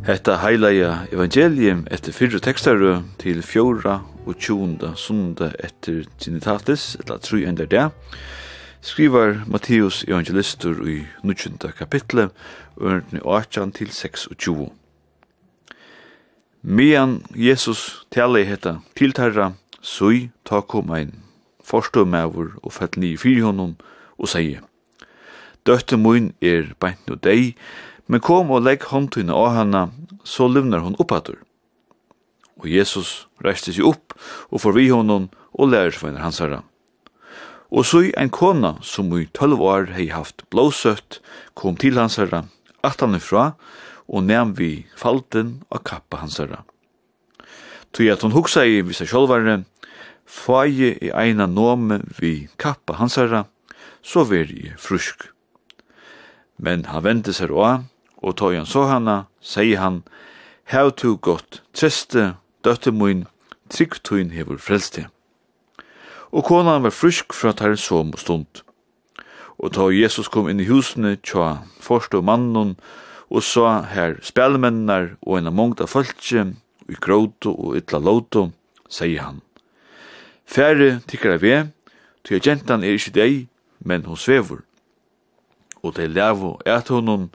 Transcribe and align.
Hetta 0.00 0.38
heilaja 0.40 1.06
evangelium 1.12 1.82
etter 1.92 2.14
fyrre 2.16 2.38
tekstaru 2.40 3.02
til 3.20 3.42
fjóra 3.44 3.98
og 4.24 4.38
tjunda 4.40 4.94
sunda 4.96 5.50
etter 5.60 6.06
genitatis, 6.16 6.94
etla 6.96 7.18
tru 7.20 7.42
ender 7.44 7.68
det, 7.68 7.82
skrivar 8.80 9.42
Matteus 9.44 10.00
evangelistur 10.08 10.80
i 10.88 11.02
nutjunda 11.20 11.68
kapitlet, 11.76 12.32
ørnni 12.80 13.20
18 13.20 13.74
til 13.76 13.92
26. 13.92 14.70
Mian 16.62 17.20
Jesus 17.36 18.06
tale 18.10 18.46
hetta 18.48 18.78
tiltarra, 18.96 19.52
sui 19.82 20.30
ta 20.48 20.62
kom 20.64 20.96
ein 20.96 21.12
forstå 21.60 22.06
mevur 22.08 22.56
og 22.62 22.72
fett 22.72 22.96
ni 22.96 23.12
i 23.12 23.20
fyrhånden 23.20 23.76
og 24.16 24.32
seie, 24.32 24.64
Døtte 25.66 25.98
mun 26.00 26.30
er 26.40 26.70
beint 26.80 27.04
no 27.04 27.18
deg, 27.20 27.52
Men 28.10 28.22
kom 28.26 28.50
og 28.50 28.64
legg 28.66 28.88
håndtøyne 28.90 29.30
av 29.30 29.52
henne, 29.54 29.84
så 30.26 30.48
livner 30.50 30.82
hun 30.82 30.98
oppater. 30.98 31.36
Og 32.58 32.66
Jesus 32.66 33.28
reiste 33.44 33.70
seg 33.70 33.86
opp 33.86 34.16
og 34.50 34.64
får 34.64 34.74
vi 34.74 34.88
honom 34.90 35.28
og 35.54 35.70
lærer 35.70 35.94
seg 35.94 36.18
hans 36.18 36.40
herre. 36.42 36.64
Og 37.70 37.86
så 37.86 38.02
en 38.18 38.32
kona 38.34 38.74
som 38.82 39.12
i 39.14 39.28
tølv 39.30 39.62
år 39.62 39.92
hei 39.94 40.08
haft 40.10 40.42
blåsøtt, 40.50 41.20
kom 41.54 41.78
til 41.78 42.00
hans 42.02 42.18
herre, 42.18 42.48
at 42.82 42.98
han 43.00 43.14
ifra, 43.14 43.52
og 44.10 44.26
nem 44.26 44.56
vi 44.58 44.88
falten 44.98 45.60
av 45.70 45.84
kappa 45.86 46.24
hans 46.24 46.40
herre. 46.42 46.64
Tui 47.94 48.10
at 48.10 48.26
hon 48.26 48.34
hugsa 48.34 48.66
i 48.66 48.82
vissa 48.82 49.06
sjolvare, 49.06 49.60
fai 50.26 50.90
i 50.98 51.12
eina 51.14 51.46
nome 51.46 52.00
vi 52.18 52.48
kappa 52.58 52.98
hans 52.98 53.20
herre, 53.22 53.44
så 54.02 54.26
veri 54.26 54.72
frusk. 54.78 55.28
Men 56.58 56.88
han 56.90 57.06
vente 57.06 57.32
seg 57.34 57.52
råa, 57.54 57.84
og 58.22 58.36
tog 58.36 58.54
han 58.54 58.68
så 58.68 58.86
hana, 58.90 59.24
sier 59.40 59.80
han, 59.80 60.02
Hev 60.70 60.92
to 60.94 61.16
godt, 61.18 61.62
triste, 61.74 62.36
døtte 62.64 62.92
min, 62.94 63.24
trygg 63.70 63.96
tuin 64.06 64.30
hevur 64.30 64.60
frelste. 64.62 65.08
Og 66.30 66.44
konan 66.46 66.84
var 66.84 66.94
frysk 66.94 67.34
fra 67.34 67.50
tar 67.56 67.74
som 67.74 68.12
stund. 68.14 68.62
Og 69.58 69.74
ta 69.74 69.88
Jesus 69.90 70.30
kom 70.30 70.46
inn 70.48 70.62
i 70.62 70.68
husene, 70.68 71.16
tja, 71.26 71.64
forstå 71.82 72.22
mannen, 72.22 72.76
og 73.30 73.42
sa 73.42 73.80
her 73.90 74.20
spelmennar 74.22 75.16
og 75.22 75.40
en 75.40 75.50
av 75.50 75.56
mångta 75.58 75.88
fölkje, 75.90 76.52
i 76.90 76.96
gråto 76.98 77.52
og 77.54 77.76
ytla 77.78 78.00
låto, 78.02 78.48
sier 78.90 79.22
han. 79.22 79.42
Færre 80.46 81.00
tikkara 81.06 81.38
vi, 81.42 81.54
tja 82.26 82.40
gentan 82.42 82.86
er 82.86 82.94
ikke 82.94 83.14
deg, 83.14 83.36
men 83.82 84.06
hon 84.06 84.18
svevur. 84.18 84.64
Og 85.82 85.94
det 85.98 86.10
levo 86.10 86.56
et 86.66 86.90
honom, 86.90 87.30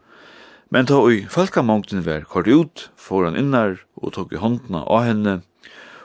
Men 0.69 0.87
ta 0.89 0.97
ui 1.01 1.25
falkamongten 1.29 2.03
var 2.05 2.25
kort 2.29 2.47
ut, 2.47 2.89
får 2.97 3.29
han 3.29 3.37
innar 3.37 3.77
og 4.01 4.15
tok 4.17 4.33
i 4.33 4.41
håndna 4.41 4.83
av 4.89 5.05
henne, 5.05 5.35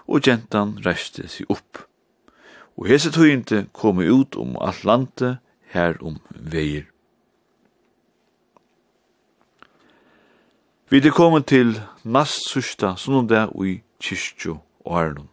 og 0.06 0.26
gentan 0.26 0.76
reiste 0.84 1.28
seg 1.28 1.48
opp. 1.50 1.84
Og 2.76 2.88
hese 2.90 3.12
tøyinte 3.14 3.66
kom 3.72 4.00
ut 4.00 4.36
om 4.36 4.56
alt 4.60 4.84
landet, 4.84 5.38
her 5.70 5.94
om 6.02 6.18
veier. 6.30 6.88
Vi 10.90 10.98
er 10.98 11.14
kommet 11.14 11.46
til 11.46 11.76
nast 12.02 12.48
sørsta 12.50 12.96
sunnundag 12.98 13.52
ui 13.54 13.76
kyrkjo 14.02 14.56
og 14.82 14.96
Arnon. 14.98 15.28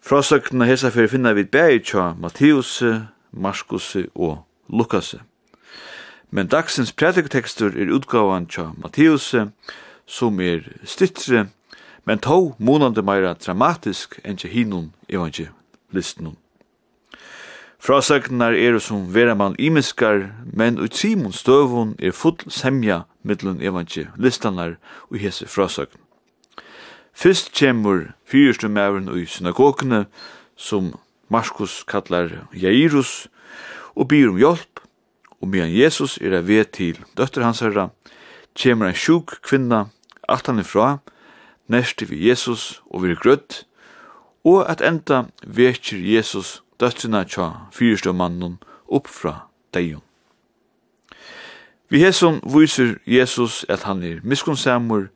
Frasøkna 0.00 0.64
hesa 0.64 0.88
fyrir 0.94 1.10
finna 1.12 1.34
vi 1.36 1.44
bæg 1.44 1.84
tja 1.84 2.14
Mattiusse, 2.16 3.08
Marskuse 3.32 4.06
og 4.14 4.46
Lukasse. 4.72 5.20
Men 6.30 6.48
dagsens 6.48 6.92
predikotekstur 6.92 7.76
er 7.76 7.92
utgavan 7.94 8.46
tja 8.46 8.72
Matteus, 8.76 9.34
som 10.06 10.40
er 10.40 10.66
styttre, 10.84 11.46
men 12.04 12.18
tå 12.22 12.54
månande 12.58 13.02
meira 13.02 13.34
dramatisk 13.34 14.18
enn 14.24 14.38
tja 14.38 14.50
hinun 14.50 14.92
evangelistnun. 15.08 16.36
Frasagnar 17.78 18.56
er 18.56 18.78
som 18.78 19.14
vera 19.14 19.34
man 19.34 19.54
imiskar, 19.58 20.32
men 20.42 20.78
ut 20.78 20.94
simon 20.96 21.32
støvun 21.32 21.94
er 21.98 22.10
full 22.10 22.40
semja 22.50 23.04
mittlen 23.22 23.60
evangelistanar 23.62 24.78
og 25.10 25.18
hese 25.22 25.46
frasagn. 25.46 26.00
Fyrst 27.14 27.52
kjemur 27.54 28.10
fyrstu 28.26 28.68
mævren 28.68 29.08
i 29.14 29.26
synagogene, 29.26 30.06
som 30.56 30.94
Markus 31.28 31.84
kallar 31.84 32.48
Jairus, 32.52 33.28
og 33.94 34.08
byr 34.08 34.28
om 34.28 34.36
hjelp, 34.36 34.80
og 35.46 35.52
medan 35.52 35.70
Jesus 35.70 36.18
er 36.18 36.34
av 36.34 36.48
ved 36.48 36.72
til 36.74 36.96
døtter 37.14 37.44
hans 37.46 37.60
herra, 37.62 37.90
kjemur 38.58 38.88
en 38.88 38.96
sjuk 38.98 39.36
kvinna, 39.46 39.84
alt 40.26 40.48
han 40.50 40.58
ifra, 40.58 40.98
nærst 41.70 42.02
vi 42.10 42.18
Jesus 42.26 42.82
og 42.90 43.04
vi 43.04 43.12
er 43.14 43.20
grødd, 43.20 43.62
og 44.42 44.64
at 44.66 44.82
enda 44.82 45.28
vekir 45.46 46.02
Jesus 46.02 46.64
døttrina 46.82 47.22
tja 47.30 47.68
fyrstøvmannen 47.74 48.58
opp 48.90 49.06
fra 49.06 49.46
deion. 49.74 50.02
Vi 51.86 52.02
hesson 52.02 52.40
viser 52.42 52.96
Jesus 53.06 53.62
at 53.70 53.86
han 53.86 54.02
er 54.02 54.18
miskunnsamur, 54.26 55.06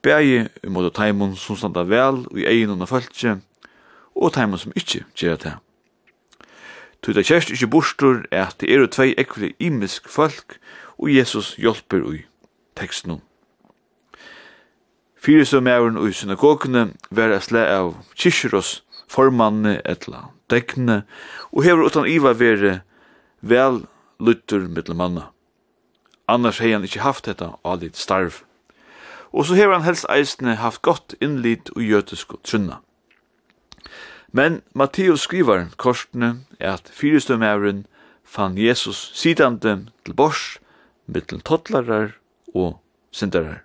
bægi 0.00 0.46
imot 0.64 0.94
taimon 0.96 1.36
som 1.36 1.60
standa 1.60 1.84
vel 1.84 2.24
og 2.24 2.40
i 2.40 2.48
egin 2.48 2.72
og 2.80 2.88
fölkje, 2.88 3.42
og 4.16 4.32
taimon 4.32 4.58
som 4.58 4.72
ikkje 4.72 5.04
gjerra 5.12 5.42
det. 5.44 5.56
Tu 7.02 7.12
det 7.12 7.26
kjerst 7.28 7.52
ikkje 7.52 7.70
bostur 7.70 8.24
er 8.30 8.48
at 8.48 8.60
det 8.60 8.70
eru 8.72 8.86
tvei 8.86 9.14
ekvile 9.18 9.52
imisk 9.58 10.08
folk, 10.08 10.58
og 10.98 11.12
Jesus 11.12 11.54
hjelper 11.60 12.02
ui 12.06 12.24
teksten. 12.76 13.20
Fyre 15.20 15.44
som 15.44 15.66
er 15.66 15.82
ui 15.82 16.12
synagogene 16.12 16.90
var 17.10 17.34
a 17.34 17.40
sle 17.42 17.64
av 17.66 17.94
kyrkjeros 18.14 18.80
formanne 19.10 19.80
etla 19.84 20.28
dekne 20.50 21.02
og 21.52 21.64
hever 21.66 21.88
utan 21.88 22.08
iva 22.10 22.32
vere 22.36 22.80
vel 23.40 23.84
luttur 24.18 24.68
mittelmanna. 24.68 25.30
Annars 26.28 26.60
hei 26.62 26.72
han 26.72 26.86
ikkje 26.86 27.04
haft 27.04 27.26
detta 27.26 27.54
alit 27.64 27.98
starv. 27.98 28.42
Og 29.32 29.46
så 29.46 29.58
hever 29.58 29.78
han 29.78 29.86
helst 29.86 30.08
eisne 30.10 30.56
haft 30.58 30.82
godt 30.82 31.14
innlit 31.20 31.70
og 31.76 31.82
jødisk 31.82 32.34
og 32.34 32.42
trunna. 32.42 32.80
Men 34.32 34.62
Matteus 34.74 35.20
skriver 35.26 35.68
korsene 35.76 36.46
at 36.60 36.90
fyrstømævren 36.92 37.86
fann 38.24 38.58
Jesus 38.58 39.10
sidande 39.14 39.86
til 40.04 40.14
bors, 40.14 40.58
mittel 41.06 41.40
tottlarar 41.40 42.16
og 42.54 42.80
syndarar. 43.10 43.62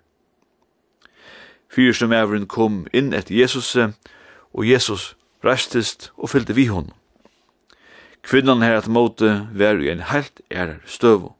Fyrstømævren 1.72 2.46
kom 2.46 2.86
inn 2.92 3.12
etter 3.16 3.34
Jesus, 3.34 3.76
og 4.52 4.68
Jesus 4.68 5.16
rastist 5.44 6.10
og 6.16 6.30
fyllte 6.30 6.54
vi 6.54 6.66
hon. 6.66 6.92
Kvinnan 8.22 8.62
her 8.62 8.76
at 8.78 8.88
måte 8.88 9.48
var 9.54 9.80
i 9.82 9.90
en 9.90 10.04
helt 10.12 10.40
ærer 10.50 10.78
støvo. 10.86 11.34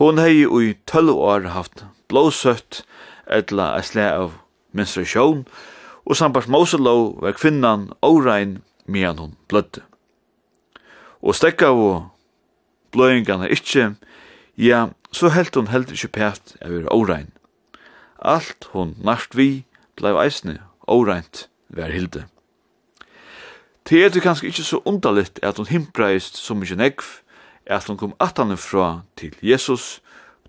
Hon 0.00 0.18
hei 0.18 0.42
i 0.42 0.72
tølv 0.88 1.12
år 1.12 1.52
haft 1.54 1.84
blåsøtt 2.08 2.82
etla 3.30 3.76
et 3.78 3.86
slag 3.86 4.16
av 4.16 4.32
menstruasjon, 4.72 5.44
og 5.44 5.81
og 6.04 6.16
sambart 6.16 6.48
Moselov 6.48 7.22
var 7.22 7.36
kvinnan 7.38 7.90
órein 8.02 8.58
medan 8.86 9.18
hon 9.18 9.36
blødde. 9.48 9.82
Og 11.22 11.34
stekka 11.34 11.70
og 11.70 12.08
bløyingarna 12.92 13.46
ikkje, 13.46 13.94
ja, 14.58 14.88
så 15.12 15.28
helt 15.28 15.54
hon 15.54 15.70
heldur 15.70 15.94
ikkje 15.94 16.10
pæt 16.12 16.56
av 16.60 16.74
er 16.74 16.90
órein. 16.90 17.30
Alt 18.18 18.68
hon 18.72 18.96
nart 18.98 19.36
vi 19.38 19.64
blei 19.96 20.14
eisne 20.24 20.58
óreint 20.90 21.46
vær 21.68 21.94
hilde. 21.94 22.26
Det 23.88 24.04
er 24.04 24.10
det 24.10 24.22
kanskje 24.22 24.50
ikkje 24.50 24.64
så 24.64 24.80
underligt 24.84 25.38
at 25.42 25.56
hon 25.56 25.66
himpreist 25.66 26.36
som 26.36 26.62
ikkje 26.62 26.78
negv, 26.78 27.06
at 27.66 27.86
hon 27.86 27.98
kom 27.98 28.14
attanne 28.20 28.56
fra 28.56 29.02
til 29.16 29.34
Jesus, 29.42 30.02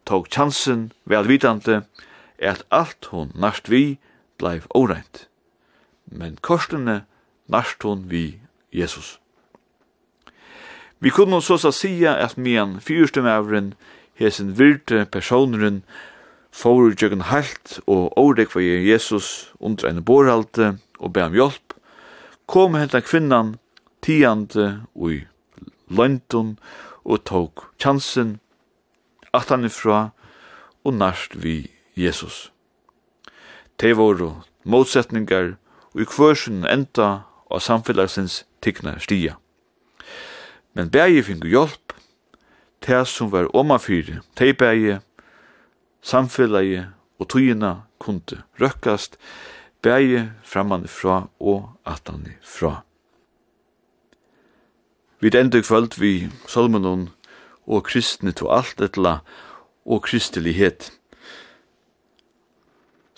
tog 0.06 0.28
chansen 0.32 0.92
velvitande, 1.06 1.84
at 2.38 2.66
alt 2.72 3.10
hon 3.12 3.32
nart 3.36 3.70
vi 3.70 4.00
blei 4.38 4.60
óreint 4.76 5.28
men 6.14 6.38
korsene 6.42 7.04
narst 7.48 7.84
hon 7.84 8.06
vi 8.10 8.40
Jesus. 8.74 9.20
Vi 11.00 11.10
kunne 11.10 11.42
så 11.42 11.58
sa 11.58 11.72
sia 11.72 12.16
at 12.16 12.38
mian 12.38 12.80
fyrstumævren 12.80 13.74
hesen 14.16 14.54
virte 14.60 15.06
personeren 15.12 15.84
for 16.52 16.94
jøgen 17.02 17.22
halt 17.22 17.80
og 17.88 18.14
ódek 18.18 18.50
for 18.54 18.60
Jesus 18.62 19.54
under 19.60 19.90
en 19.90 20.04
borhalte 20.04 20.78
og 21.00 21.14
be 21.14 21.24
om 21.24 21.34
hjelp, 21.34 21.74
kom 22.48 22.76
henta 22.78 23.02
kvinnan 23.02 23.58
tiande 24.02 24.86
ui 24.96 25.26
løntun 25.90 26.58
og 27.04 27.24
tok 27.26 27.66
chansen 27.82 28.38
at 29.34 29.50
han 29.50 29.66
ifra 29.66 30.14
og 30.84 30.94
narst 30.94 31.36
vi 31.44 31.72
Jesus. 31.98 32.52
Det 33.80 33.98
var 33.98 34.44
motsetningar 34.64 35.56
og 35.94 36.02
i 36.02 36.06
kvørsen 36.06 36.66
enda 36.66 37.24
og 37.46 37.62
samfelagsins 37.62 38.44
tikkna 38.62 38.98
stia. 39.00 39.36
Men 40.74 40.90
bægi 40.90 41.22
fingu 41.22 41.48
hjelp, 41.48 41.94
tæs 42.82 43.14
som 43.14 43.32
var 43.32 43.52
omafyri, 43.56 44.18
tei 44.36 44.54
bægi, 44.54 44.98
samfelagi 46.02 46.82
og 47.20 47.30
tøyina 47.30 47.76
kunde 48.00 48.42
røkkast, 48.62 49.18
bægi 49.82 50.26
framanne 50.44 50.88
fra 50.88 51.28
og 51.40 51.70
atan 51.86 52.28
fra. 52.42 52.82
Vi 55.20 55.30
enda 55.40 55.62
kvöld 55.62 56.00
vi 56.00 56.30
salmenon 56.48 57.10
og 57.68 57.84
kristne 57.84 58.32
to 58.32 58.50
alt 58.52 58.82
etla 58.82 59.20
og 59.86 60.02
kristelighet. 60.04 60.92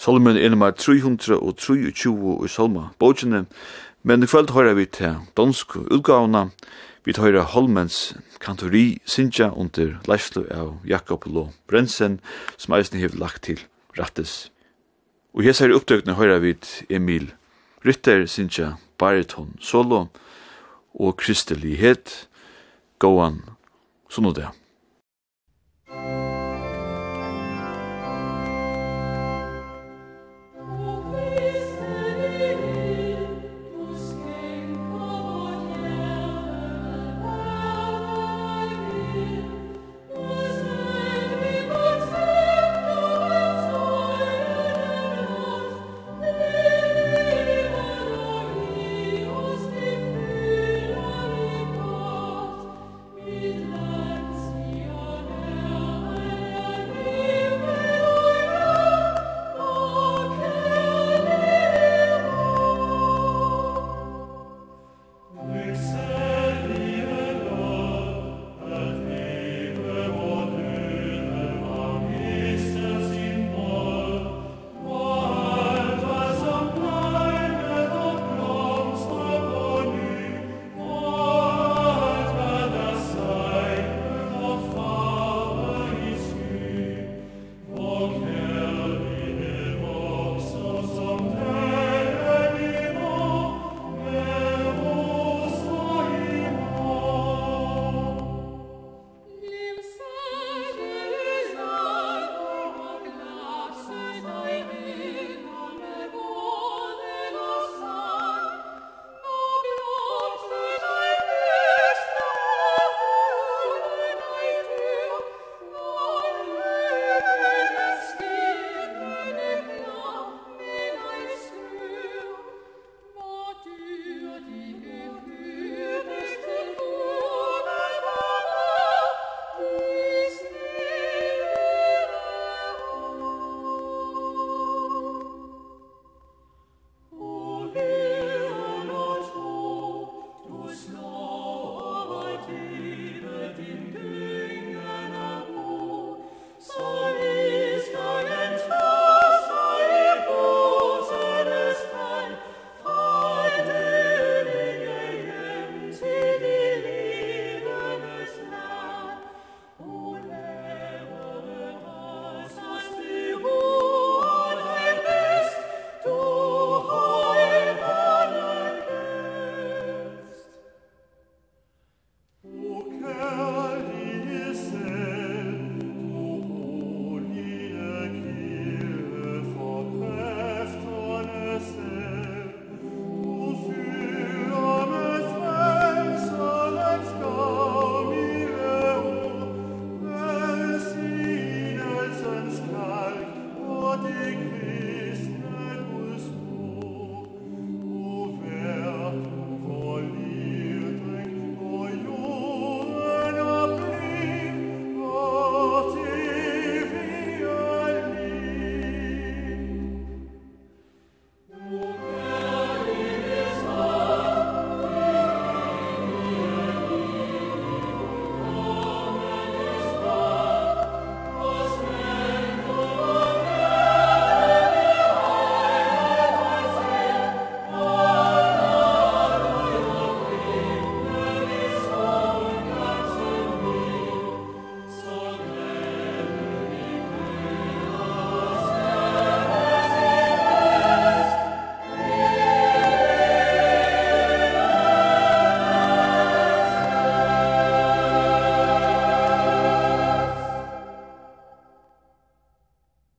Salmen 0.05 0.37
er 0.37 0.49
nummer 0.49 0.69
323 0.69 2.45
i 2.45 2.47
Salma, 2.47 2.91
bokene, 2.99 3.47
men 4.03 4.21
i 4.21 4.27
kvöld 4.29 4.51
høyre 4.53 4.75
vi 4.77 4.83
til 4.85 5.15
dansk 5.33 5.79
utgavna, 5.81 6.43
vi 7.07 7.15
høyre 7.17 7.41
Holmens 7.49 8.13
kantori 8.37 8.99
Sinja 9.09 9.47
under 9.49 9.95
leislo 10.05 10.43
av 10.53 10.75
Jakob 10.85 11.25
Lo 11.25 11.47
Brensen, 11.65 12.19
som 12.53 12.75
eisen 12.77 13.01
hev 13.01 13.17
lagt 13.17 13.47
til 13.47 13.63
rattes. 13.97 14.51
Og 15.33 15.41
her 15.41 15.57
er 15.57 15.73
oppdøkene 15.73 16.13
høyre 16.19 16.37
vi 16.43 16.53
Emil 16.89 17.31
Rytter 17.81 18.27
Sinja 18.29 18.75
Bariton 19.01 19.55
Solo 19.57 20.03
og 20.93 21.17
Kristelighet, 21.17 22.27
Gåan 23.01 23.41
Sunnodea. 24.05 24.53